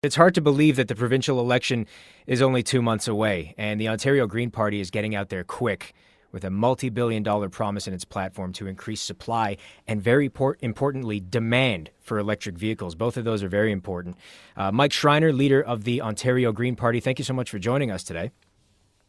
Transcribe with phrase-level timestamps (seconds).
[0.00, 1.84] It's hard to believe that the provincial election
[2.28, 5.92] is only two months away, and the Ontario Green Party is getting out there quick
[6.30, 9.56] with a multi billion dollar promise in its platform to increase supply
[9.88, 10.30] and, very
[10.60, 12.94] importantly, demand for electric vehicles.
[12.94, 14.16] Both of those are very important.
[14.56, 17.90] Uh, Mike Schreiner, leader of the Ontario Green Party, thank you so much for joining
[17.90, 18.30] us today.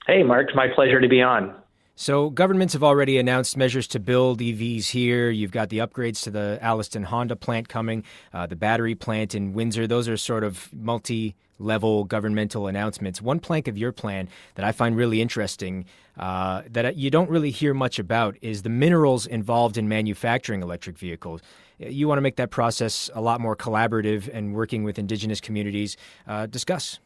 [0.07, 1.53] Hey, Mark, my pleasure to be on.
[2.01, 5.29] So, governments have already announced measures to build EVs here.
[5.29, 9.51] You've got the upgrades to the Alliston Honda plant coming, uh, the battery plant in
[9.51, 9.85] Windsor.
[9.85, 13.21] Those are sort of multi level governmental announcements.
[13.21, 15.83] One plank of your plan that I find really interesting
[16.17, 20.97] uh, that you don't really hear much about is the minerals involved in manufacturing electric
[20.97, 21.41] vehicles.
[21.79, 25.97] You want to make that process a lot more collaborative and working with Indigenous communities.
[26.25, 27.01] Uh, discuss.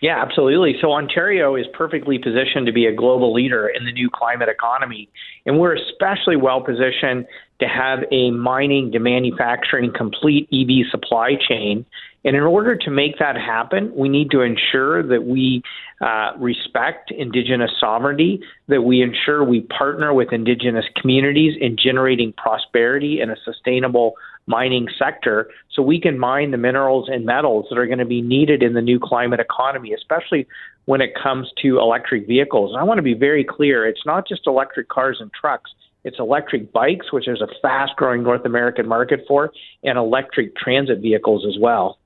[0.00, 0.76] Yeah, absolutely.
[0.80, 5.10] So Ontario is perfectly positioned to be a global leader in the new climate economy.
[5.44, 7.26] And we're especially well positioned
[7.60, 11.84] to have a mining to manufacturing complete EV supply chain.
[12.24, 15.62] And in order to make that happen, we need to ensure that we
[16.00, 23.20] uh, respect Indigenous sovereignty, that we ensure we partner with Indigenous communities in generating prosperity
[23.20, 24.14] and a sustainable
[24.46, 28.22] mining sector so we can mine the minerals and metals that are going to be
[28.22, 30.46] needed in the new climate economy, especially
[30.86, 32.72] when it comes to electric vehicles.
[32.72, 35.70] And I want to be very clear it's not just electric cars and trucks.
[36.02, 39.52] It's electric bikes, which there's a fast growing North American market for,
[39.84, 41.98] and electric transit vehicles as well.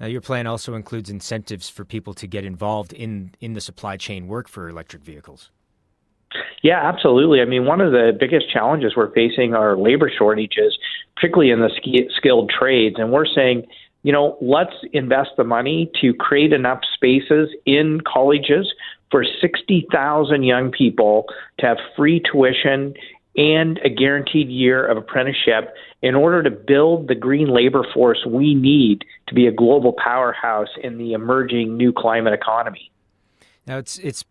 [0.00, 3.96] Now, your plan also includes incentives for people to get involved in, in the supply
[3.96, 5.50] chain work for electric vehicles.
[6.62, 7.40] Yeah, absolutely.
[7.40, 10.76] I mean, one of the biggest challenges we're facing are labor shortages,
[11.16, 11.70] particularly in the
[12.16, 12.96] skilled trades.
[12.98, 13.66] And we're saying,
[14.02, 18.72] you know, let's invest the money to create enough spaces in colleges
[19.10, 21.26] for 60,000 young people
[21.58, 22.94] to have free tuition
[23.36, 28.54] and a guaranteed year of apprenticeship in order to build the green labor force we
[28.54, 32.90] need to be a global powerhouse in the emerging new climate economy.
[33.66, 34.24] Now, it's it's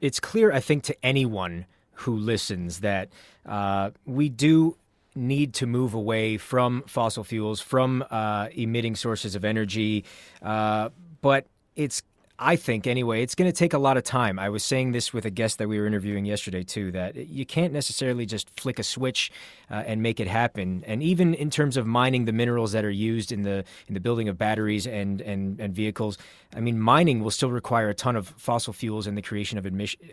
[0.00, 3.10] it's clear, I think, to anyone who listens that
[3.46, 4.76] uh, we do
[5.14, 10.04] need to move away from fossil fuels, from uh, emitting sources of energy.
[10.42, 10.90] Uh,
[11.20, 12.02] but it's
[12.42, 14.38] I think anyway, it's going to take a lot of time.
[14.38, 16.90] I was saying this with a guest that we were interviewing yesterday too.
[16.90, 19.30] That you can't necessarily just flick a switch
[19.70, 20.82] uh, and make it happen.
[20.86, 24.00] And even in terms of mining the minerals that are used in the in the
[24.00, 26.16] building of batteries and and, and vehicles,
[26.56, 29.66] I mean, mining will still require a ton of fossil fuels and the creation of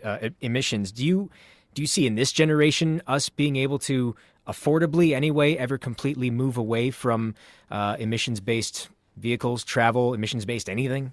[0.04, 0.92] uh, emissions.
[0.92, 1.30] Do you
[1.72, 4.14] do you see in this generation us being able to
[4.48, 7.34] affordably anyway ever completely move away from
[7.70, 11.12] uh, emissions based vehicles, travel, emissions based anything?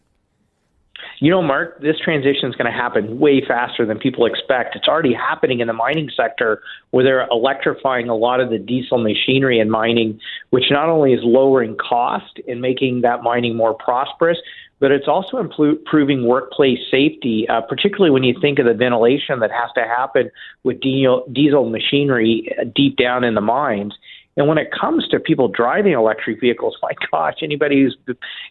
[1.20, 4.76] You know, Mark, this transition is going to happen way faster than people expect.
[4.76, 6.62] It's already happening in the mining sector
[6.92, 10.20] where they're electrifying a lot of the diesel machinery in mining,
[10.50, 14.38] which not only is lowering cost and making that mining more prosperous,
[14.80, 19.52] but it's also improving workplace safety, uh, particularly when you think of the ventilation that
[19.52, 20.30] has to happen
[20.64, 23.94] with diesel machinery uh, deep down in the mines.
[24.38, 27.98] And when it comes to people driving electric vehicles, my gosh, anybody who's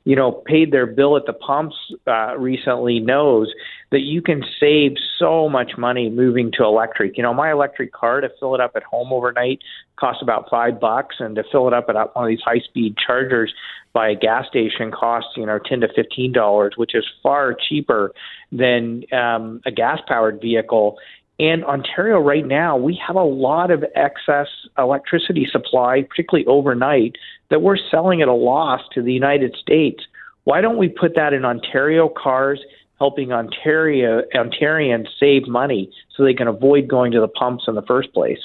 [0.04, 3.52] you know paid their bill at the pumps uh, recently knows
[3.90, 7.16] that you can save so much money moving to electric.
[7.16, 9.60] You know, my electric car to fill it up at home overnight
[9.96, 13.52] costs about five bucks, and to fill it up at one of these high-speed chargers
[13.92, 18.12] by a gas station costs you know ten to fifteen dollars, which is far cheaper
[18.50, 20.96] than um, a gas-powered vehicle.
[21.38, 24.46] And Ontario, right now, we have a lot of excess
[24.78, 27.16] electricity supply, particularly overnight,
[27.50, 30.04] that we're selling at a loss to the United States.
[30.44, 32.60] Why don't we put that in Ontario cars,
[32.98, 37.82] helping Ontario Ontarians save money so they can avoid going to the pumps in the
[37.82, 38.38] first place?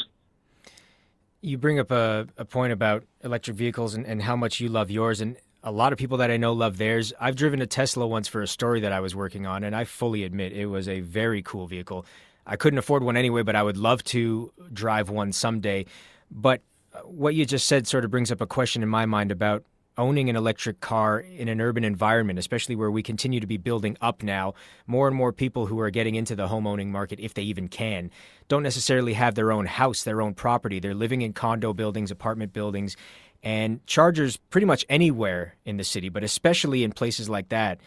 [1.42, 4.90] You bring up a, a point about electric vehicles and, and how much you love
[4.90, 5.22] yours.
[5.22, 7.14] And a lot of people that I know love theirs.
[7.20, 9.84] I've driven a Tesla once for a story that I was working on, and I
[9.84, 12.06] fully admit it was a very cool vehicle.
[12.50, 15.86] I couldn't afford one anyway, but I would love to drive one someday.
[16.32, 16.62] But
[16.94, 19.64] uh, what you just said sort of brings up a question in my mind about
[20.00, 23.96] owning an electric car in an urban environment, especially where we continue to be building
[24.02, 24.56] up now.
[24.88, 27.68] More and more people who are getting into the home owning market, if they even
[27.68, 28.10] can,
[28.48, 30.80] don't necessarily have their own house, their own property.
[30.80, 32.98] They're living in condo buildings, apartment buildings,
[33.44, 37.80] and chargers pretty much anywhere in the city, but especially in places like that,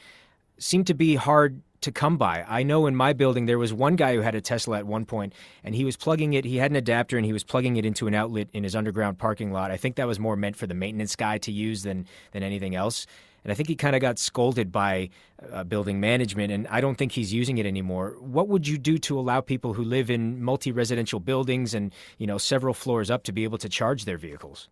[0.59, 2.45] seem to be hard to come by.
[2.49, 5.05] I know in my building there was one guy who had a Tesla at one
[5.05, 6.45] point, and he was plugging it.
[6.45, 9.19] He had an adapter, and he was plugging it into an outlet in his underground
[9.19, 9.71] parking lot.
[9.71, 12.75] I think that was more meant for the maintenance guy to use than than anything
[12.75, 13.07] else.
[13.45, 15.11] And I think he kind of got scolded by
[15.53, 18.17] uh, building management, and I don't think he's using it anymore.
[18.21, 22.39] What would you do to allow people who live in multi-residential buildings and you know
[22.39, 24.69] several floors up to be able to charge their vehicles?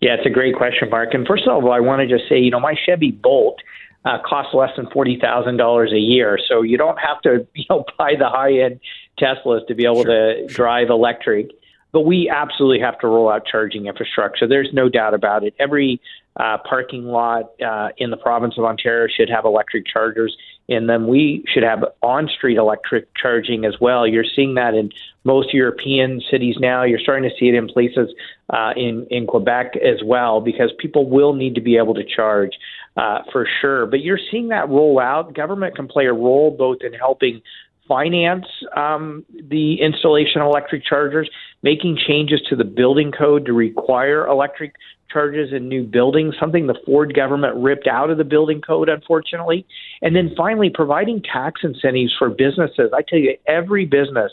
[0.00, 1.14] Yeah, it's a great question, Mark.
[1.14, 3.60] And first of all, I want to just say, you know, my Chevy Bolt
[4.06, 7.64] uh, costs less than forty thousand dollars a year, so you don't have to, you
[7.68, 8.80] know, buy the high end
[9.20, 10.46] Teslas to be able sure, to sure.
[10.48, 11.50] drive electric.
[11.92, 14.46] But we absolutely have to roll out charging infrastructure.
[14.46, 15.54] There's no doubt about it.
[15.58, 16.00] Every
[16.38, 20.36] uh, parking lot uh, in the province of Ontario should have electric chargers
[20.68, 21.06] in them.
[21.06, 24.06] We should have on street electric charging as well.
[24.06, 24.90] You're seeing that in
[25.24, 26.82] most European cities now.
[26.82, 28.10] You're starting to see it in places
[28.50, 32.52] uh, in, in Quebec as well because people will need to be able to charge.
[32.96, 33.84] Uh, for sure.
[33.84, 35.34] But you're seeing that roll out.
[35.34, 37.42] Government can play a role both in helping
[37.86, 41.28] finance um, the installation of electric chargers,
[41.62, 44.74] making changes to the building code to require electric
[45.10, 49.66] charges in new buildings, something the Ford government ripped out of the building code, unfortunately.
[50.02, 52.90] And then finally, providing tax incentives for businesses.
[52.94, 54.32] I tell you, every business,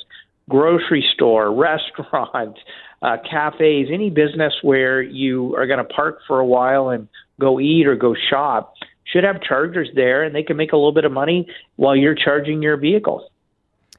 [0.50, 2.57] grocery store, restaurant,
[3.01, 7.07] uh, cafes, any business where you are going to park for a while and
[7.39, 8.74] go eat or go shop
[9.06, 12.15] should have chargers there and they can make a little bit of money while you're
[12.15, 13.30] charging your vehicle.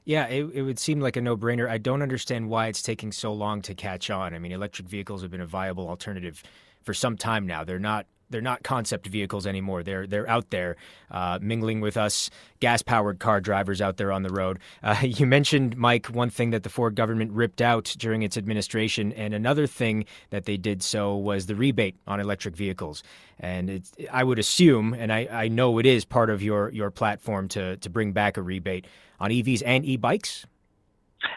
[0.05, 1.69] Yeah, it, it would seem like a no brainer.
[1.69, 4.35] I don't understand why it's taking so long to catch on.
[4.35, 6.43] I mean, electric vehicles have been a viable alternative
[6.83, 7.65] for some time now.
[7.65, 9.82] They're not they're not concept vehicles anymore.
[9.82, 10.76] They're they're out there
[11.11, 12.31] uh, mingling with us
[12.61, 14.59] gas powered car drivers out there on the road.
[14.82, 19.12] Uh, you mentioned Mike one thing that the Ford government ripped out during its administration,
[19.12, 23.03] and another thing that they did so was the rebate on electric vehicles.
[23.41, 23.82] And
[24.12, 27.77] I would assume, and I, I know it is part of your your platform to
[27.77, 28.87] to bring back a rebate
[29.20, 30.47] on EVs and e-bikes?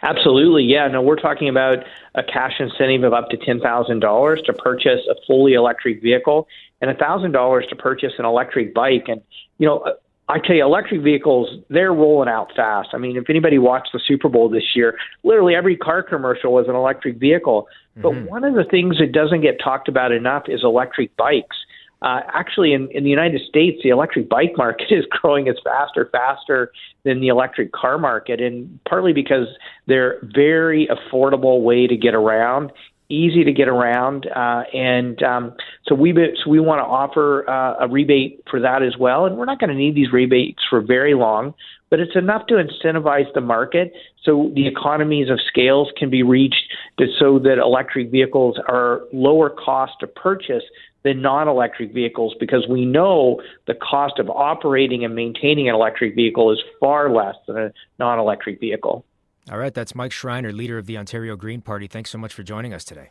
[0.01, 0.88] Absolutely, yeah.
[0.88, 1.80] No, we're talking about
[2.16, 6.48] a cash incentive of up to ten thousand dollars to purchase a fully electric vehicle,
[6.81, 9.06] and a thousand dollars to purchase an electric bike.
[9.07, 9.22] And
[9.57, 9.86] you know,
[10.30, 12.89] I tell you, electric vehicles they're rolling out fast.
[12.94, 16.68] I mean, if anybody watched the Super Bowl this year, literally every car commercial was
[16.68, 17.68] an electric vehicle.
[17.98, 18.01] Mm-hmm.
[18.01, 21.56] But one of the things that doesn't get talked about enough is electric bikes
[22.02, 26.10] uh, actually in, in the United States, the electric bike market is growing as faster,
[26.12, 26.72] faster
[27.04, 29.48] than the electric car market, and partly because
[29.88, 32.72] they're very affordable way to get around,
[33.10, 35.54] easy to get around, uh, and um,
[35.88, 39.26] so we so we want to offer uh, a rebate for that as well.
[39.26, 41.54] And we're not going to need these rebates for very long,
[41.90, 43.94] but it's enough to incentivize the market
[44.24, 46.74] so the economies of scales can be reached,
[47.18, 50.64] so that electric vehicles are lower cost to purchase
[51.07, 56.15] than non electric vehicles because we know the cost of operating and maintaining an electric
[56.15, 59.06] vehicle is far less than a non electric vehicle.
[59.50, 61.88] All right, that's Mike Schreiner, leader of the Ontario Green Party.
[61.88, 63.09] Thanks so much for joining us today.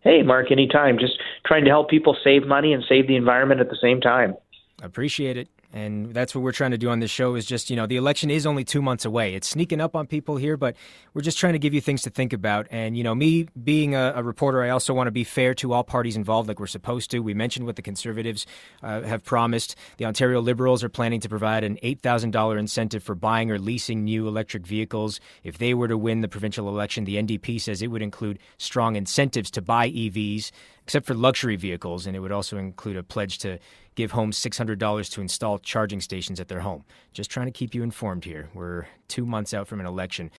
[0.00, 0.98] Hey, Mark, anytime.
[0.98, 4.36] Just trying to help people save money and save the environment at the same time.
[4.80, 7.76] Appreciate it and that's what we're trying to do on this show is just you
[7.76, 9.34] know the election is only two months away.
[9.34, 10.76] It's sneaking up on people here but
[11.14, 12.66] we're just trying to give you things to think about.
[12.70, 15.72] And you know me being a, a reporter i also want to be fair to
[15.72, 17.20] all parties involved like we're supposed to.
[17.20, 18.46] We mentioned what the conservatives
[18.82, 19.76] uh, have promised.
[19.96, 24.28] The ontario liberals are planning to provide an $8000 incentive for buying or leasing new
[24.28, 25.20] electric vehicles.
[25.44, 28.96] If they were to win the provincial election the ndp says it would include strong
[28.96, 30.50] incentives to buy evs
[30.82, 33.58] except for luxury vehicles, and it would also include a pledge to
[33.94, 36.84] give homes $600 to install charging stations at their home.
[37.12, 38.48] Just trying to keep you informed here.
[38.54, 40.30] We're two months out from an election.